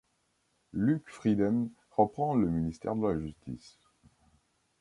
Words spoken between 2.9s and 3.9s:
de la Justice.